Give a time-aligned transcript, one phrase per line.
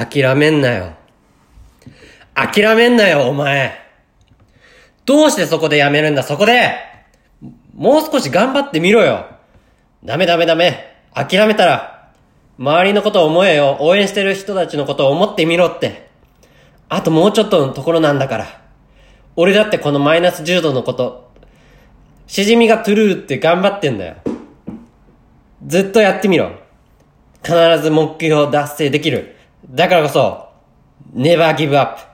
[0.00, 0.94] 諦めんなよ。
[2.34, 3.78] 諦めんなよ、お前。
[5.04, 6.72] どうしてそこでやめるんだ、そこで
[7.74, 9.26] もう少し頑張ってみろよ。
[10.02, 10.96] ダメダメダメ。
[11.12, 12.12] 諦めたら、
[12.58, 13.76] 周りのことを思えよ。
[13.80, 16.08] 応援してる人たちのことを思ってみろって。
[16.88, 18.46] あともうちょっとのところなんだから。
[19.36, 21.30] 俺だってこのマイナス10度のこと、
[22.26, 24.16] しじみがトゥルーって頑張ってんだよ。
[25.66, 26.52] ずっとやってみろ。
[27.42, 29.36] 必ず目標を達成できる。
[29.68, 30.48] だからこそ、
[31.14, 32.09] never give up.